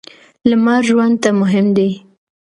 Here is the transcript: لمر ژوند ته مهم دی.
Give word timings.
لمر 0.49 0.81
ژوند 0.89 1.15
ته 1.23 1.29
مهم 1.41 1.67
دی. 1.77 1.89